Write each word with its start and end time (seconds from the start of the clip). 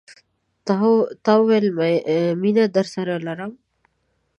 تا 1.25 1.33
ويل، 1.47 1.65
میینه 2.41 2.65
درسره 2.75 3.15
لرم 3.25 3.51